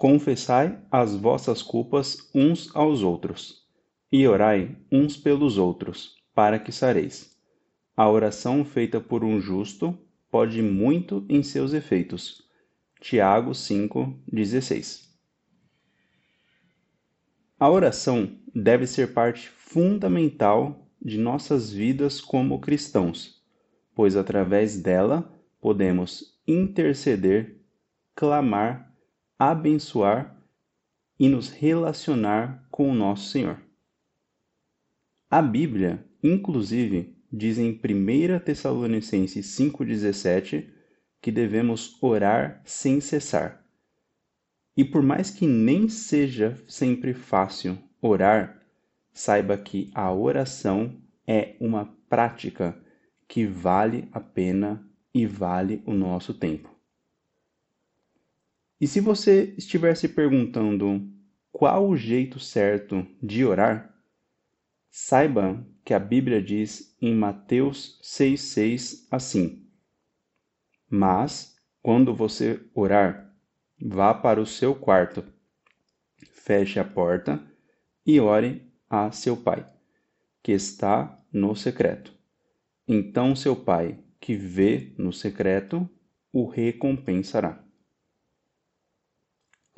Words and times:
Confessai 0.00 0.78
as 0.90 1.14
vossas 1.14 1.60
culpas 1.60 2.30
uns 2.34 2.74
aos 2.74 3.02
outros, 3.02 3.66
e 4.10 4.26
orai 4.26 4.74
uns 4.90 5.14
pelos 5.14 5.58
outros, 5.58 6.16
para 6.34 6.58
que 6.58 6.72
sareis. 6.72 7.36
A 7.94 8.08
oração 8.08 8.64
feita 8.64 8.98
por 8.98 9.22
um 9.22 9.38
justo 9.38 9.94
pode 10.30 10.62
muito 10.62 11.26
em 11.28 11.42
seus 11.42 11.74
efeitos. 11.74 12.40
Tiago 12.98 13.50
5:16. 13.50 15.06
A 17.58 17.68
oração 17.68 18.38
deve 18.54 18.86
ser 18.86 19.12
parte 19.12 19.50
fundamental 19.50 20.88
de 20.98 21.18
nossas 21.18 21.70
vidas 21.70 22.22
como 22.22 22.58
cristãos, 22.58 23.38
pois 23.94 24.16
através 24.16 24.80
dela 24.80 25.30
podemos 25.60 26.40
interceder, 26.48 27.60
clamar 28.14 28.89
abençoar 29.40 30.36
e 31.18 31.26
nos 31.26 31.48
relacionar 31.48 32.68
com 32.70 32.90
o 32.90 32.94
nosso 32.94 33.30
Senhor. 33.30 33.58
A 35.30 35.40
Bíblia, 35.40 36.04
inclusive, 36.22 37.16
diz 37.32 37.56
em 37.56 37.70
1 37.70 38.40
Tessalonicenses 38.40 39.46
5,17 39.58 40.68
que 41.22 41.32
devemos 41.32 41.96
orar 42.02 42.60
sem 42.66 43.00
cessar. 43.00 43.64
E 44.76 44.84
por 44.84 45.02
mais 45.02 45.30
que 45.30 45.46
nem 45.46 45.88
seja 45.88 46.62
sempre 46.68 47.14
fácil 47.14 47.78
orar, 48.02 48.62
saiba 49.10 49.56
que 49.56 49.90
a 49.94 50.12
oração 50.12 51.00
é 51.26 51.56
uma 51.58 51.86
prática 52.10 52.78
que 53.26 53.46
vale 53.46 54.06
a 54.12 54.20
pena 54.20 54.86
e 55.14 55.24
vale 55.24 55.82
o 55.86 55.94
nosso 55.94 56.34
tempo. 56.34 56.79
E 58.80 58.86
se 58.86 58.98
você 58.98 59.54
estiver 59.58 59.94
se 59.94 60.08
perguntando 60.08 61.06
qual 61.52 61.86
o 61.86 61.96
jeito 61.96 62.40
certo 62.40 63.06
de 63.22 63.44
orar, 63.44 63.94
saiba 64.88 65.62
que 65.84 65.92
a 65.92 65.98
Bíblia 65.98 66.40
diz 66.42 66.96
em 67.00 67.14
Mateus 67.14 68.00
6,6 68.02 69.06
assim: 69.10 69.66
Mas, 70.88 71.56
quando 71.82 72.14
você 72.14 72.60
orar, 72.74 73.36
vá 73.78 74.14
para 74.14 74.40
o 74.40 74.46
seu 74.46 74.74
quarto, 74.74 75.24
feche 76.32 76.80
a 76.80 76.84
porta 76.84 77.42
e 78.06 78.18
ore 78.18 78.66
a 78.88 79.12
seu 79.12 79.36
pai, 79.36 79.66
que 80.42 80.52
está 80.52 81.22
no 81.30 81.54
secreto. 81.54 82.14
Então 82.88 83.36
seu 83.36 83.54
pai, 83.54 83.98
que 84.18 84.34
vê 84.34 84.94
no 84.96 85.12
secreto, 85.12 85.88
o 86.32 86.46
recompensará. 86.48 87.62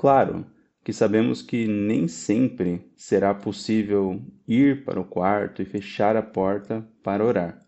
Claro 0.02 0.44
que 0.82 0.92
sabemos 0.92 1.42
que 1.42 1.68
nem 1.68 2.08
sempre 2.08 2.90
será 2.96 3.32
possível 3.32 4.20
ir 4.48 4.84
para 4.84 5.00
o 5.00 5.04
quarto 5.04 5.62
e 5.62 5.64
fechar 5.64 6.16
a 6.16 6.22
porta 6.22 6.84
para 7.04 7.24
orar. 7.24 7.64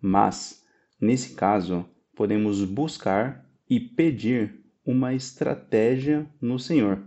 Mas, 0.00 0.64
nesse 1.00 1.34
caso, 1.34 1.84
podemos 2.14 2.62
buscar 2.62 3.44
e 3.68 3.80
pedir 3.80 4.64
uma 4.86 5.14
estratégia 5.14 6.24
no 6.40 6.60
Senhor 6.60 7.02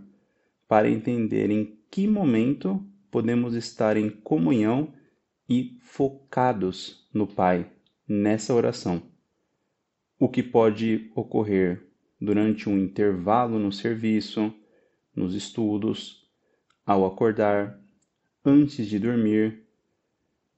para 0.68 0.90
entender 0.90 1.50
em 1.50 1.78
que 1.90 2.06
momento 2.06 2.86
podemos 3.10 3.54
estar 3.54 3.96
em 3.96 4.10
comunhão 4.10 4.92
e 5.48 5.78
focados 5.80 7.08
no 7.10 7.26
Pai 7.26 7.72
nessa 8.06 8.52
oração. 8.52 9.02
O 10.18 10.28
que 10.28 10.42
pode 10.42 11.10
ocorrer 11.14 11.90
durante 12.22 12.68
um 12.68 12.78
intervalo 12.78 13.58
no 13.58 13.72
serviço, 13.72 14.54
nos 15.12 15.34
estudos, 15.34 16.24
ao 16.86 17.04
acordar, 17.04 17.80
antes 18.44 18.86
de 18.86 18.96
dormir, 18.96 19.64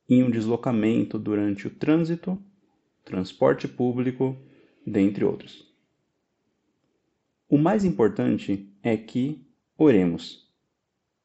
em 0.06 0.22
um 0.22 0.30
deslocamento 0.30 1.18
durante 1.18 1.66
o 1.66 1.70
trânsito, 1.70 2.38
transporte 3.02 3.66
público, 3.66 4.36
dentre 4.86 5.24
outros. 5.24 5.66
O 7.48 7.56
mais 7.56 7.82
importante 7.82 8.70
é 8.82 8.94
que 8.94 9.42
oremos, 9.78 10.46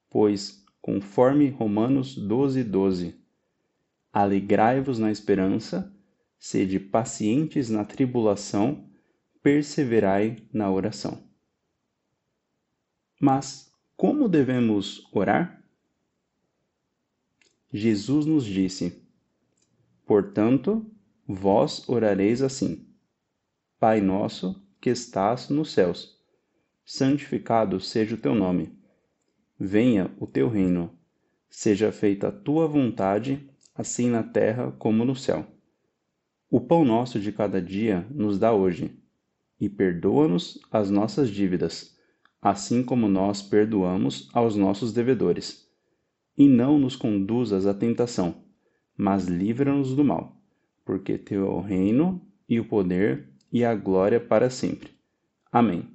pois, 0.09 0.63
conforme 0.81 1.49
Romanos 1.49 2.15
12, 2.15 2.63
12, 2.63 3.15
alegrai-vos 4.13 4.99
na 4.99 5.11
esperança, 5.11 5.93
sede 6.39 6.79
pacientes 6.79 7.69
na 7.69 7.83
tribulação, 7.83 8.88
perseverai 9.41 10.43
na 10.51 10.69
oração. 10.69 11.23
Mas 13.19 13.71
como 13.95 14.27
devemos 14.27 15.07
orar? 15.11 15.63
Jesus 17.71 18.25
nos 18.25 18.45
disse: 18.45 19.01
Portanto, 20.05 20.89
vós 21.27 21.87
orareis 21.87 22.41
assim: 22.41 22.87
Pai 23.79 24.01
nosso 24.01 24.65
que 24.81 24.89
estás 24.89 25.49
nos 25.49 25.71
céus, 25.71 26.17
santificado 26.85 27.79
seja 27.79 28.15
o 28.15 28.17
teu 28.17 28.33
nome. 28.33 28.77
Venha 29.59 30.13
o 30.17 30.25
teu 30.25 30.49
reino. 30.49 30.97
Seja 31.49 31.91
feita 31.91 32.27
a 32.27 32.31
tua 32.31 32.67
vontade, 32.67 33.49
assim 33.75 34.09
na 34.09 34.23
terra 34.23 34.71
como 34.73 35.03
no 35.03 35.15
céu. 35.15 35.45
O 36.49 36.61
pão 36.61 36.85
nosso 36.85 37.19
de 37.19 37.31
cada 37.31 37.61
dia 37.61 38.07
nos 38.11 38.39
dá 38.39 38.53
hoje 38.53 38.99
e 39.59 39.67
perdoa-nos 39.67 40.59
as 40.71 40.89
nossas 40.89 41.29
dívidas, 41.29 41.97
assim 42.41 42.83
como 42.83 43.07
nós 43.07 43.41
perdoamos 43.41 44.29
aos 44.33 44.55
nossos 44.55 44.93
devedores. 44.93 45.67
E 46.37 46.47
não 46.47 46.79
nos 46.79 46.95
conduzas 46.95 47.65
à 47.67 47.73
tentação, 47.73 48.43
mas 48.95 49.27
livra-nos 49.27 49.93
do 49.93 50.03
mal, 50.03 50.37
porque 50.85 51.17
teu 51.17 51.45
é 51.45 51.49
o 51.49 51.59
reino 51.59 52.25
e 52.47 52.59
o 52.59 52.65
poder 52.65 53.29
e 53.51 53.65
a 53.65 53.75
glória 53.75 54.19
para 54.19 54.49
sempre. 54.49 54.91
Amém. 55.51 55.87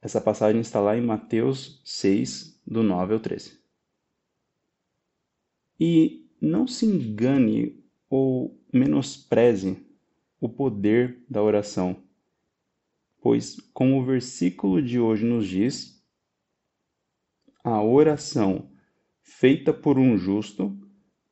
Essa 0.00 0.20
passagem 0.20 0.60
está 0.60 0.80
lá 0.80 0.96
em 0.96 1.00
Mateus 1.00 1.80
6, 1.84 2.60
do 2.66 2.82
9 2.82 3.14
ao 3.14 3.20
13. 3.20 3.58
E 5.80 6.28
não 6.40 6.66
se 6.66 6.84
engane 6.84 7.82
ou 8.08 8.62
menospreze 8.72 9.84
o 10.44 10.48
poder 10.50 11.24
da 11.26 11.42
oração. 11.42 12.04
Pois, 13.22 13.58
como 13.72 13.98
o 13.98 14.04
versículo 14.04 14.82
de 14.82 15.00
hoje 15.00 15.24
nos 15.24 15.48
diz, 15.48 16.06
a 17.64 17.82
oração 17.82 18.70
feita 19.22 19.72
por 19.72 19.98
um 19.98 20.18
justo 20.18 20.78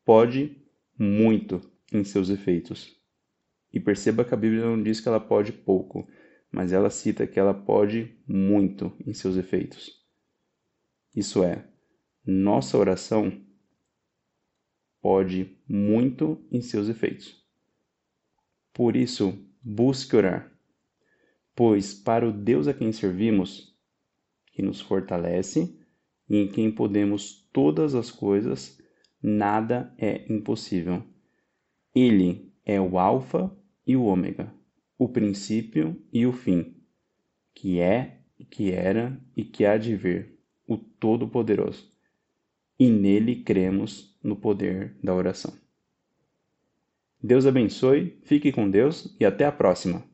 pode 0.03 0.56
muito 0.99 1.61
em 1.93 2.03
seus 2.03 2.31
efeitos. 2.31 2.99
E 3.71 3.78
perceba 3.78 4.25
que 4.25 4.33
a 4.33 4.37
Bíblia 4.37 4.65
não 4.65 4.83
diz 4.83 4.99
que 4.99 5.09
ela 5.09 5.21
pode 5.21 5.53
pouco, 5.53 6.09
mas 6.50 6.73
ela 6.73 6.89
cita 6.89 7.27
que 7.27 7.39
ela 7.39 7.53
pode 7.53 8.19
muito 8.27 8.97
em 9.06 9.12
seus 9.12 9.37
efeitos. 9.37 9.91
Isso 11.15 11.44
é, 11.44 11.69
nossa 12.25 12.79
oração 12.79 13.44
pode 15.03 15.55
muito 15.69 16.43
em 16.50 16.62
seus 16.62 16.89
efeitos. 16.89 17.42
Por 18.72 18.97
isso, 18.97 19.38
busque 19.62 20.16
orar, 20.16 20.50
pois 21.55 21.93
para 21.93 22.27
o 22.27 22.33
Deus 22.33 22.66
a 22.66 22.75
quem 22.75 22.91
servimos, 22.91 23.76
que 24.47 24.62
nos 24.62 24.81
fortalece 24.81 25.79
e 26.29 26.37
em 26.37 26.49
quem 26.49 26.70
podemos 26.70 27.49
todas 27.52 27.94
as 27.94 28.11
coisas, 28.11 28.79
nada 29.23 29.94
é 29.99 30.25
impossível. 30.32 31.02
Ele 31.94 32.50
é 32.64 32.81
o 32.81 32.99
Alfa 32.99 33.55
e 33.87 33.94
o 33.94 34.05
Ômega, 34.05 34.52
o 34.99 35.08
princípio 35.08 36.02
e 36.12 36.26
o 36.26 36.32
fim, 36.32 36.75
que 37.55 37.79
é, 37.79 38.20
que 38.50 38.73
era 38.73 39.20
e 39.37 39.44
que 39.44 39.67
há 39.67 39.76
de 39.76 39.94
vir, 39.94 40.38
o 40.67 40.79
Todo-Poderoso. 40.79 41.91
E 42.79 42.88
nele 42.88 43.43
cremos 43.43 44.19
no 44.23 44.35
poder 44.35 44.97
da 45.02 45.14
oração. 45.14 45.62
Deus 47.23 47.47
abençoe, 47.47 48.19
fique 48.25 48.51
com 48.51 48.69
Deus 48.69 49.15
e 49.21 49.25
até 49.25 49.45
a 49.45 49.53
próxima! 49.53 50.12